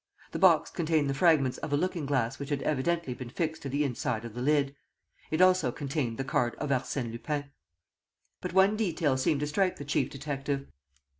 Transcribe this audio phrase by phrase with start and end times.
[0.31, 3.69] The box contained the fragments of a looking glass which had evidently been fixed to
[3.69, 4.75] the inside of the lid.
[5.29, 7.51] It also contained the card of Arsène Lupin.
[8.41, 10.65] But one detail seemed to strike the chief detective.